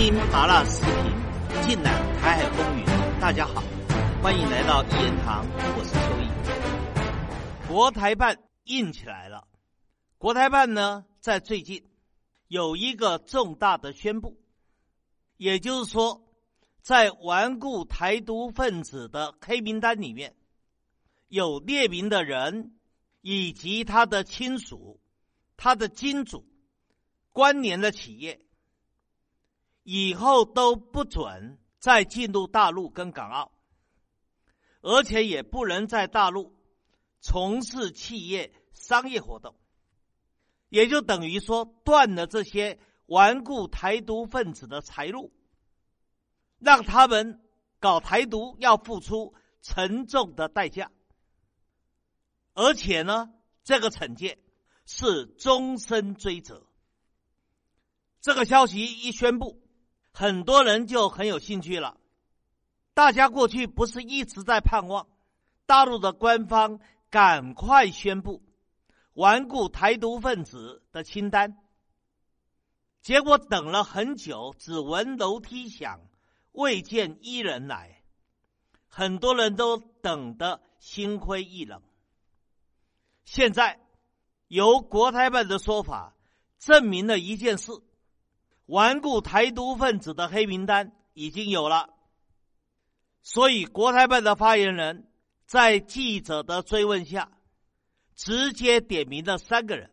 [0.00, 2.86] 听麻辣视频，尽览台海风云。
[3.20, 3.62] 大家好，
[4.22, 5.44] 欢迎来到一言堂，
[5.76, 7.68] 我是秋意。
[7.68, 9.46] 国台办硬起来了。
[10.16, 11.84] 国台办呢，在最近
[12.48, 14.40] 有一个重大的宣布，
[15.36, 16.26] 也就是说，
[16.80, 20.34] 在顽固台独分子的黑名单里面，
[21.28, 22.72] 有列名的人
[23.20, 24.98] 以及他的亲属、
[25.58, 26.46] 他的金主、
[27.32, 28.40] 关联的企业。
[29.82, 33.52] 以后都不准再进入大陆跟港澳，
[34.82, 36.54] 而且也不能在大陆
[37.20, 39.56] 从事企业商业活动，
[40.68, 45.32] 也就等于说断了这些顽固台独分子的财路，
[46.58, 47.40] 让他们
[47.78, 50.90] 搞台独要付出沉重的代价，
[52.52, 53.32] 而且呢，
[53.64, 54.38] 这个惩戒
[54.84, 56.66] 是终身追责。
[58.20, 59.58] 这个消息一宣布。
[60.12, 61.96] 很多人就很有兴趣了。
[62.94, 65.08] 大家过去不是一直在盼望
[65.64, 68.42] 大陆的官方赶快宣布
[69.14, 71.56] 顽固台独分子的清单？
[73.00, 76.00] 结果等了很久，只闻楼梯响，
[76.52, 78.02] 未见一人来。
[78.86, 81.80] 很多人都等得心灰意冷。
[83.24, 83.80] 现在
[84.48, 86.14] 由国台办的说法
[86.58, 87.72] 证明了一件事。
[88.70, 91.90] 顽固台独分子的黑名单已经有了，
[93.20, 95.10] 所以国台办的发言人，
[95.44, 97.32] 在记者的追问下，
[98.14, 99.90] 直接点名了三个人：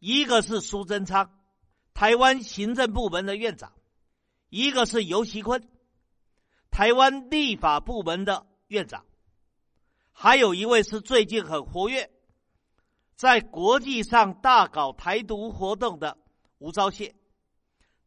[0.00, 1.30] 一个是苏贞昌，
[1.94, 3.70] 台湾行政部门的院长；
[4.48, 5.68] 一个是尤锡坤，
[6.72, 9.04] 台湾立法部门的院长；
[10.10, 12.10] 还有一位是最近很活跃，
[13.14, 16.18] 在国际上大搞台独活动的
[16.58, 17.14] 吴钊燮。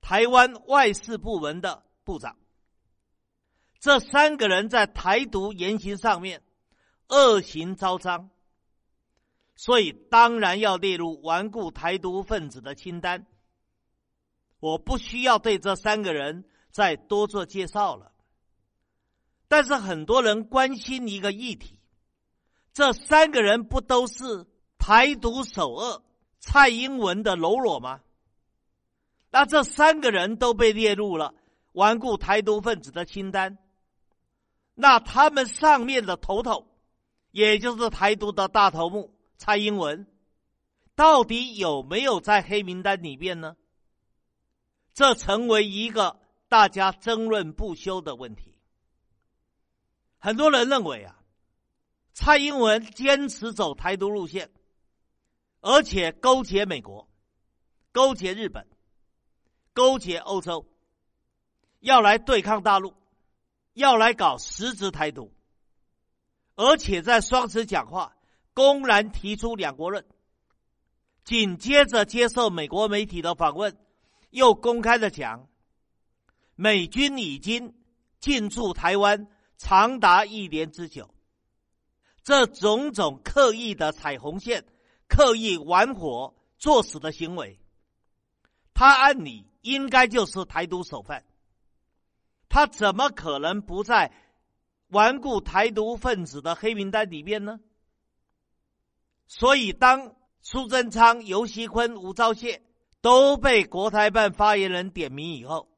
[0.00, 2.36] 台湾外事部门的部长，
[3.78, 6.42] 这三个人在台独言行上面
[7.08, 8.30] 恶行昭彰，
[9.56, 13.26] 所以当然要列入顽固台独分子的清单。
[14.58, 18.12] 我不需要对这三个人再多做介绍了。
[19.48, 21.78] 但是很多人关心一个议题：
[22.72, 24.46] 这三个人不都是
[24.78, 26.04] 台独首恶
[26.38, 28.00] 蔡英文的喽啰吗？
[29.30, 31.34] 那这三个人都被列入了
[31.72, 33.58] 顽固台独分子的清单，
[34.74, 36.66] 那他们上面的头头，
[37.30, 40.06] 也就是台独的大头目蔡英文，
[40.96, 43.56] 到底有没有在黑名单里面呢？
[44.92, 46.18] 这成为一个
[46.48, 48.58] 大家争论不休的问题。
[50.18, 51.22] 很多人认为啊，
[52.12, 54.50] 蔡英文坚持走台独路线，
[55.60, 57.08] 而且勾结美国，
[57.92, 58.66] 勾结日本。
[59.72, 60.66] 勾结欧洲，
[61.78, 62.94] 要来对抗大陆，
[63.72, 65.32] 要来搞实质台独，
[66.56, 68.16] 而且在双十讲话，
[68.52, 70.04] 公然提出两国论。
[71.22, 73.76] 紧接着接受美国媒体的访问，
[74.30, 75.48] 又公开的讲，
[76.56, 77.74] 美军已经
[78.18, 81.14] 进驻台湾长达一年之久。
[82.22, 84.66] 这种种刻意的踩红线、
[85.08, 87.58] 刻意玩火作死的行为，
[88.74, 89.46] 他按理。
[89.60, 91.24] 应该就是台独首犯，
[92.48, 94.12] 他怎么可能不在
[94.88, 97.60] 顽固台独分子的黑名单里面呢？
[99.26, 102.60] 所以，当苏贞昌、尤锡坤、吴钊燮
[103.00, 105.68] 都被国台办发言人点名以后，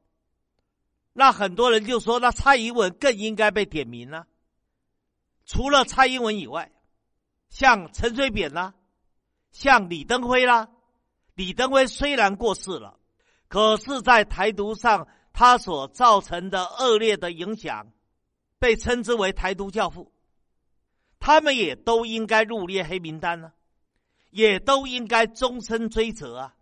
[1.11, 4.25] 那很多人就说，那蔡英文更应该被点名了。
[5.45, 6.71] 除了蔡英文以外，
[7.49, 8.73] 像陈水扁啦，
[9.51, 10.69] 像李登辉啦，
[11.35, 12.97] 李登辉虽然过世了。
[13.53, 17.85] 可是，在台独上，他所造成的恶劣的影响，
[18.57, 20.11] 被称之为台独教父。
[21.19, 23.53] 他们也都应该入列黑名单呢，
[24.31, 26.55] 也都应该终身追责啊。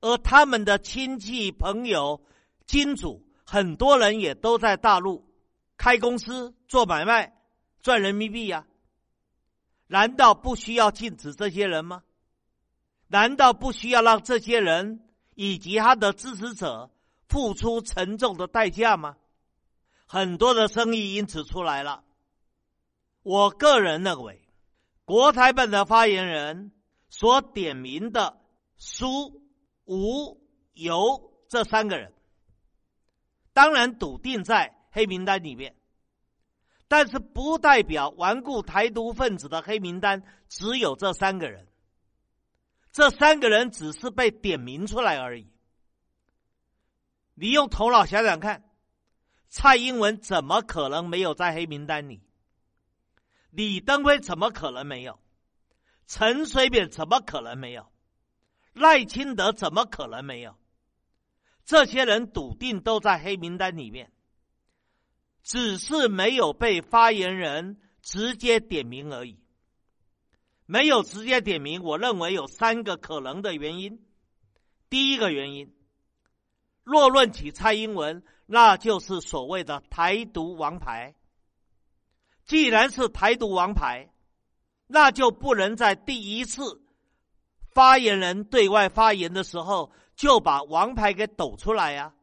[0.00, 2.22] 而他们的亲戚朋友、
[2.64, 5.28] 金主，很多人也都在大陆
[5.76, 7.34] 开公司做买卖，
[7.80, 8.64] 赚人民币呀。
[9.88, 12.04] 难道不需要禁止这些人吗？
[13.08, 15.08] 难道不需要让这些人？
[15.34, 16.90] 以及他的支持者
[17.28, 19.16] 付出沉重的代价吗？
[20.06, 22.04] 很多的生意因此出来了。
[23.22, 24.46] 我个人认为，
[25.04, 26.72] 国台办的发言人
[27.08, 28.38] 所点名的
[28.76, 29.40] 苏、
[29.84, 30.40] 吴、
[30.74, 32.12] 尤这三个人，
[33.54, 35.76] 当然笃定在黑名单里面，
[36.88, 41.66] 但是不代表顽固台独分子的黑名单只有这三个人。
[42.92, 45.50] 这三个人只是被点名出来而已。
[47.34, 48.62] 你用头脑想想看，
[49.48, 52.22] 蔡英文怎么可能没有在黑名单里？
[53.50, 55.18] 李登辉怎么可能没有？
[56.06, 57.90] 陈水扁怎么可能没有？
[58.74, 60.58] 赖清德怎么可能没有？
[61.64, 64.12] 这些人笃定都在黑名单里面，
[65.42, 69.41] 只是没有被发言人直接点名而已。
[70.72, 74.06] 没有直接点名，我认为有三个可能的原因。
[74.88, 75.70] 第一个原因，
[76.82, 81.14] 若论起蔡英文，那就是所谓的台独王牌。
[82.46, 84.14] 既然是台独王牌，
[84.86, 86.82] 那就不能在第一次
[87.68, 92.14] 发言人对外发言的时候就把王牌给抖出来呀。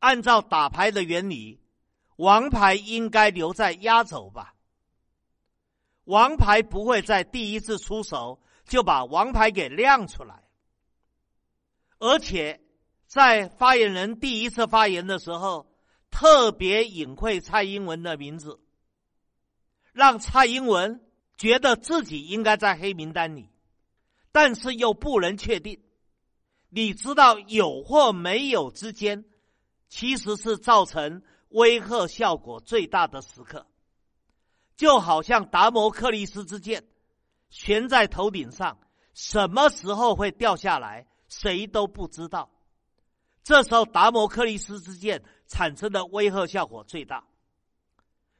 [0.00, 1.60] 按照打牌的原理，
[2.16, 4.55] 王牌应该留在压轴吧。
[6.06, 10.42] 王牌不会在第一次出手就把王牌给亮出来，
[11.98, 12.60] 而且
[13.06, 15.66] 在发言人第一次发言的时候，
[16.10, 18.60] 特别隐晦蔡英文的名字，
[19.92, 21.04] 让蔡英文
[21.36, 23.50] 觉得自己应该在黑名单里，
[24.30, 25.82] 但是又不能确定。
[26.68, 29.24] 你知道有或没有之间，
[29.88, 33.66] 其实是造成威吓效果最大的时刻。
[34.76, 36.84] 就好像达摩克利斯之剑
[37.48, 38.78] 悬在头顶上，
[39.14, 42.50] 什么时候会掉下来，谁都不知道。
[43.42, 47.24] 这时候达摩克利斯之剑产生的威吓效果最大。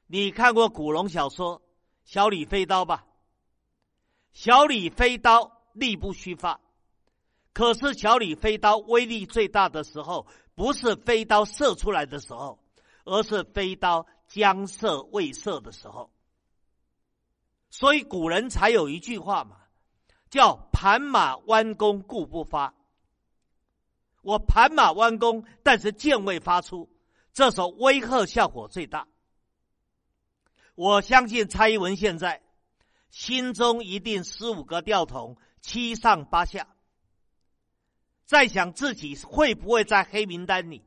[0.06, 1.60] 你看过古龙小说
[2.04, 3.06] 《小李飞刀》吧？
[4.32, 6.60] 小李飞刀力不虚发，
[7.54, 12.58] 可是小李飞刀威力最大的时候，不是飞刀射出来的时候，
[13.04, 16.10] 而是飞刀将射未射的时候。
[17.78, 19.58] 所以古人才有一句话嘛，
[20.30, 22.72] 叫“盘马弯弓固不发”。
[24.24, 26.90] 我盘马弯弓，但是箭未发出，
[27.34, 29.06] 这时候威吓效果最大。
[30.74, 32.42] 我相信蔡英文现在
[33.10, 36.74] 心中一定十五个吊桶，七上八下，
[38.24, 40.82] 在想自己会不会在黑名单里。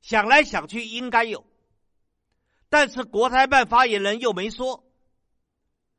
[0.00, 1.44] 想来想去，应该有，
[2.68, 4.86] 但是国台办发言人又没说。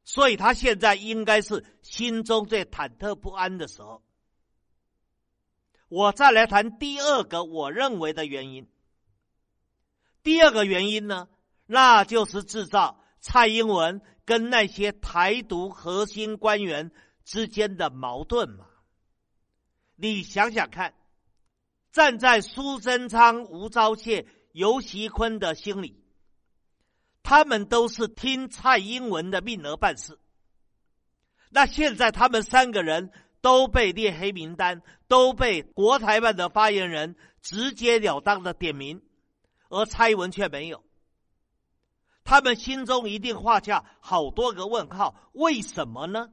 [0.03, 4.03] 所以他现在应该是心中最忐忑不安的时候。
[5.87, 8.69] 我再来谈第二个我认为的原因。
[10.23, 11.27] 第二个原因呢，
[11.65, 16.91] 那就是制造蔡英文跟那些台独核心官员
[17.23, 18.67] 之间的矛盾嘛。
[19.95, 20.93] 你想想看，
[21.91, 26.00] 站在苏贞昌、吴钊燮、尤习坤的心里。
[27.23, 30.19] 他们都是听蔡英文的命而办事。
[31.49, 39.01] 那现在他们三个人都被列黑名单，都被国台办的发言人直截了当的点名，
[39.69, 40.83] 而蔡英文却没有。
[42.23, 46.29] 他们心中一定画下好多个问号：为什么呢？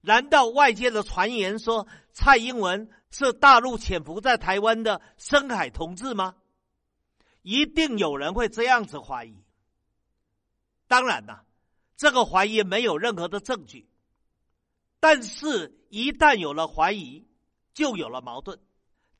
[0.00, 6.34] 难道外界的传言说蔡英文是大陆潜伏在台湾的深海同志吗？
[7.42, 9.44] 一定有人会这样子怀疑。
[10.88, 11.44] 当然了，
[11.96, 13.88] 这个怀疑没有任何的证据，
[14.98, 17.28] 但是，一旦有了怀疑，
[17.74, 18.58] 就有了矛盾，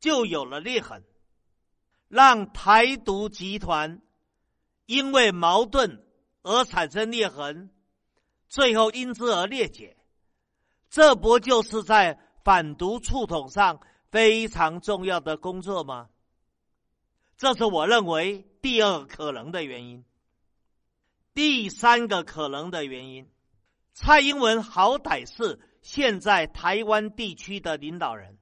[0.00, 1.04] 就有了裂痕，
[2.08, 4.00] 让台独集团
[4.86, 6.04] 因为矛盾
[6.42, 7.70] 而产生裂痕，
[8.48, 9.96] 最后因之而裂解，
[10.88, 13.78] 这不就是在反独触统上
[14.10, 16.08] 非常重要的工作吗？
[17.36, 20.02] 这是我认为第二可能的原因。
[21.38, 23.30] 第三个可能的原因，
[23.92, 28.36] 蔡英文好歹是现在台湾地区的领导人，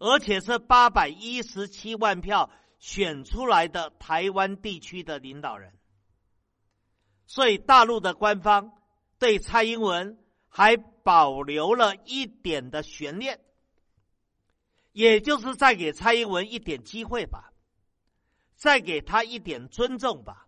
[0.00, 5.78] 而且是八百一十七万票选出来的台湾地区的领导人，
[7.28, 8.72] 所以大陆的官方
[9.20, 13.38] 对蔡英文还保留了一点的悬念，
[14.90, 17.52] 也就是再给蔡英文一点机会吧，
[18.56, 20.43] 再给他一点尊重吧。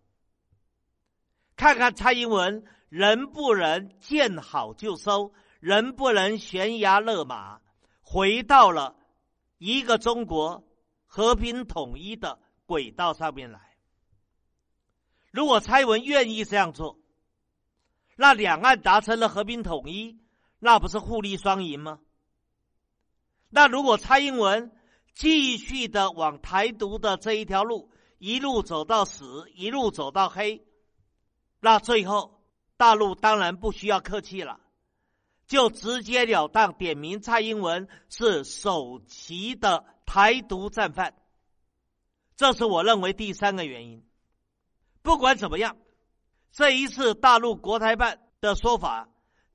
[1.57, 7.61] 看看蔡英文能不能见好就收，能不能悬崖勒马，
[8.03, 8.95] 回到了
[9.57, 10.63] 一个中国
[11.07, 13.77] 和平统一的轨道上面来。
[15.31, 16.99] 如果蔡英文愿意这样做，
[18.17, 20.19] 那两岸达成了和平统一，
[20.59, 22.01] 那不是互利双赢吗？
[23.49, 24.73] 那如果蔡英文
[25.15, 30.66] 继续的往台独的这一条路一路走到死，一路走到黑。
[31.67, 32.45] 那最后，
[32.77, 34.61] 大陆当然不需要客气了，
[35.49, 41.17] 就直截了当点名蔡英文是首席的台独战犯。
[42.37, 44.07] 这是我认为第三个原因。
[45.03, 45.77] 不管怎么样，
[46.53, 49.09] 这一次大陆国台办的说法，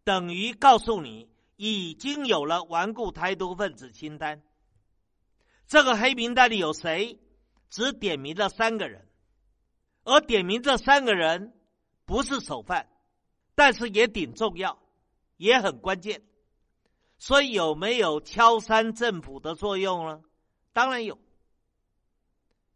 [0.03, 4.43] 等于告诉你已经有了顽固台独分子清单。
[5.65, 7.21] 这个黑名单里有谁？
[7.69, 9.07] 只点名了三个人，
[10.03, 11.53] 而点名这三个人
[12.11, 12.89] 不是首犯，
[13.55, 14.77] 但是也挺重要，
[15.37, 16.21] 也很关键。
[17.17, 20.21] 所以有没有敲山震虎的作用呢？
[20.73, 21.17] 当然有。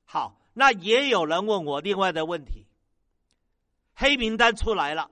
[0.05, 2.65] 好，那也有人问我另外的问题：
[3.93, 5.11] 黑名单出来了，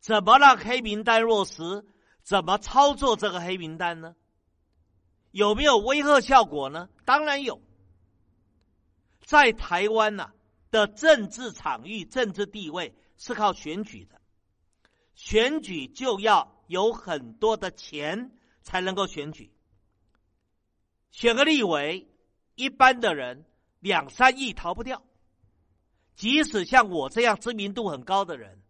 [0.00, 1.84] 怎么让黑名单落实？
[2.22, 4.16] 怎么操作这个黑名单呢？
[5.30, 6.88] 有没有威吓效果呢？
[7.04, 7.60] 当然有。
[9.20, 10.32] 在台湾呐
[10.70, 14.20] 的政治场域、政治地位是靠选举的，
[15.14, 18.30] 选举就要有很多的钱
[18.62, 19.52] 才能够选举。
[21.10, 22.08] 选个立委，
[22.54, 23.44] 一般的人
[23.80, 25.02] 两三亿逃不掉。
[26.14, 28.62] 即使像我这样知名度很高的人，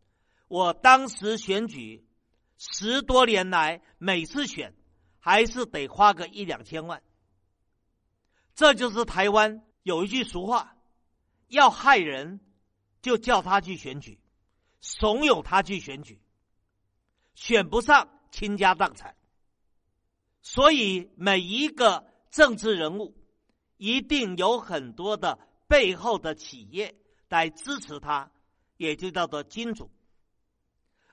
[0.49, 2.07] 我当时选举
[2.59, 4.75] 十多年来，每次选
[5.19, 7.03] 还是得花个一两千万。
[8.55, 9.63] 这就是台湾。
[9.83, 10.77] 有一句俗话，
[11.47, 12.41] 要害人，
[13.03, 14.19] 就叫他去选举，
[14.81, 16.21] 怂恿他去选举，
[17.35, 19.17] 选不上倾家荡产。
[20.43, 23.17] 所以每一个政治人物，
[23.79, 26.95] 一定有很多的背后的企业
[27.29, 28.31] 来支持他，
[28.77, 29.91] 也就叫做金主。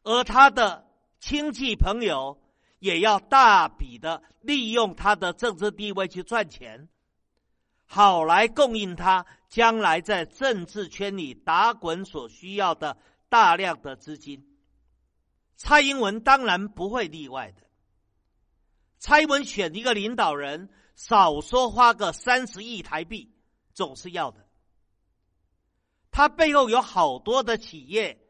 [0.03, 0.85] 而他的
[1.19, 2.39] 亲戚朋友
[2.79, 6.89] 也要大笔的利用他的政治地位去赚钱。
[7.85, 12.97] 好来供应他将来在政治圈里打滚所需要的
[13.33, 14.47] 大量的资金。
[15.55, 17.63] 蔡英文当然不会例外的。
[18.99, 23.33] 蔡英文选一个领导人，少说花个三十亿台币，
[23.73, 24.45] 总是要的。
[26.11, 28.23] 他背后有好多的企业，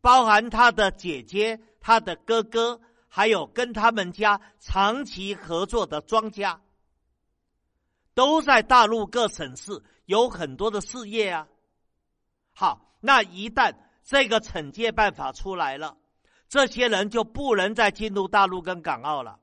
[0.00, 6.60] 包含他的姐姐、他的哥哥，还有跟他们家长期合作的庄家。
[8.14, 11.46] 都在大陆各省市有很多的事业啊。
[12.52, 15.96] 好，那一旦这个惩戒办法出来了，
[16.48, 19.38] 这些人就不能再进入大陆跟港澳了，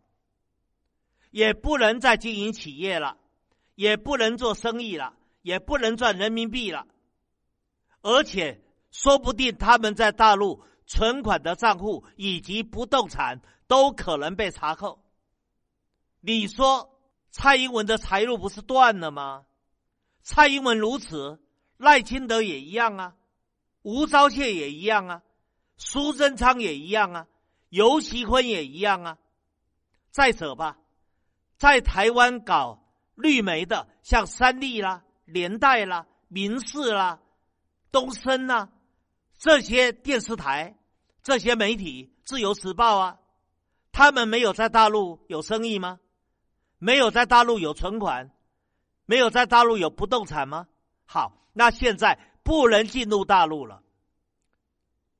[1.31, 3.17] 也不能再经营企业了，
[3.75, 6.87] 也不能做生意了，也不能赚人民币了，
[8.01, 8.61] 而且
[8.91, 15.03] 说不定他们在大陆存款的账户以及不动产都可能被查扣。
[16.21, 16.93] 你说？
[17.29, 19.45] 蔡英文的财路不是断了吗？
[20.23, 21.39] 蔡英文如此，
[21.75, 23.15] 赖清德也一样啊，
[23.87, 25.21] 吴钊燮也一样啊，
[25.77, 27.27] 苏贞昌也一样啊，
[27.69, 29.17] 尤其坤也一样啊。
[30.11, 30.77] 再者吧，
[31.57, 32.83] 在台湾搞
[33.15, 37.21] 绿媒的，像三立啦、连带啦、民视啦、
[37.89, 38.67] 东森呐，
[39.37, 40.75] 这些电视台、
[41.23, 43.19] 这些媒体，《自由时报》啊，
[43.93, 45.97] 他们没有在大陆有生意吗？
[46.77, 48.31] 没有在大陆有存款，
[49.05, 50.67] 没有在大陆有不动产吗？
[51.05, 53.83] 好，那现在不能进入大陆了，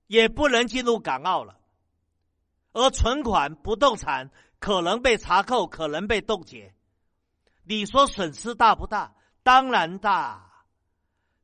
[0.07, 1.60] 也不能进入港澳了，
[2.72, 6.74] 而存款、不动产可能被查扣，可能被冻结。
[7.65, 9.13] 你说损失大不大？
[9.43, 10.63] 当然大。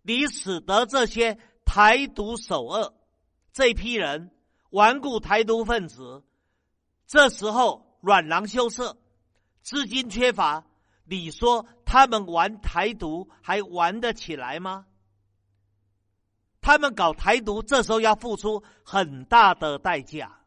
[0.03, 2.93] 你使得这些台独首恶
[3.51, 4.31] 这批人
[4.69, 6.23] 顽固台独分子，
[7.05, 8.97] 这时候软囊羞涩。
[9.61, 10.63] 资金缺乏，
[11.03, 14.85] 你说他们玩台独还玩得起来吗？
[16.63, 20.39] 他们搞台独，这时候要付出很大的代价。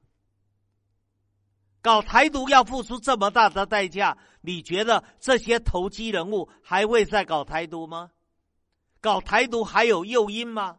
[1.83, 8.11] 搞台独要付出这么大的代价，你觉得这些投机人物还会再搞台独吗？
[9.01, 10.79] 搞台独还有诱因吗？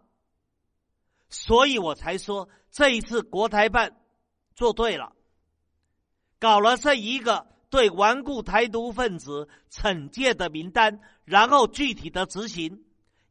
[1.29, 3.95] 所以我才说这一次国台办
[4.55, 5.13] 做对了，
[6.39, 7.47] 搞了这一个。
[7.69, 12.85] 对顽固台独分子惩戒的名单，然后具体的执行，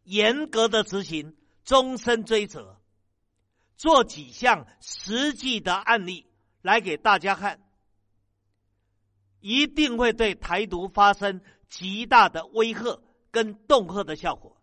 [0.04, 1.34] 严格的执行，
[1.66, 2.80] 终身追责，
[3.76, 6.26] 做几项实际的案例
[6.62, 7.60] 来给大家看，
[9.40, 14.56] 一定会对台独发生极大的威吓跟恫吓的效果。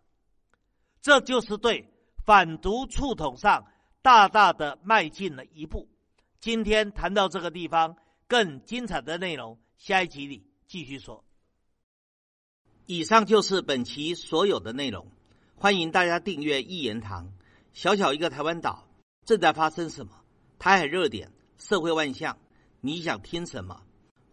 [1.02, 1.92] 这就是对
[2.24, 3.66] 反独触统上
[4.00, 5.88] 大大的迈进了一步。
[6.40, 7.96] 今天谈到这个地方，
[8.26, 9.58] 更精彩的内容。
[9.76, 11.22] 下一集里继续说。
[12.86, 15.10] 以上就是本期所有的内容，
[15.64, 17.32] 欢迎大家订阅一言堂。
[17.72, 18.86] 小小一个台湾岛，
[19.24, 20.12] 正在发生什么？
[20.58, 22.36] 台海热点，社会万象，
[22.82, 23.80] 你想听什么？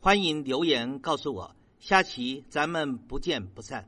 [0.02, 1.56] 欢迎留言告诉我。
[1.80, 3.88] 下期咱们不见不散。